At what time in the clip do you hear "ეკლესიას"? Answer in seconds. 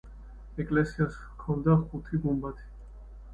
0.63-1.17